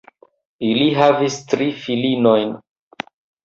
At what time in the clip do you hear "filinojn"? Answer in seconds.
1.85-2.59